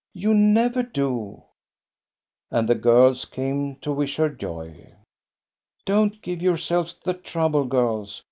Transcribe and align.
You 0.15 0.33
never 0.33 0.81
do!" 0.81 1.43
And 2.49 2.67
the 2.67 2.73
girls 2.73 3.25
came 3.25 3.75
to 3.81 3.93
wish 3.93 4.17
her 4.17 4.29
joy." 4.29 4.95
Don't 5.85 6.23
give 6.23 6.41
yourselves 6.41 6.95
the 7.03 7.13
trouble, 7.13 7.65
girls. 7.65 8.19